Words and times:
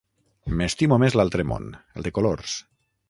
M'estimo 0.61 0.97
més 1.03 1.17
l'altre 1.19 1.45
món, 1.51 1.69
el 2.01 2.09
de 2.09 2.15
colors. 2.17 2.57